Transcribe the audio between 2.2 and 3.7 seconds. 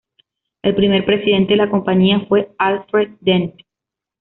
fue Alfred Dent.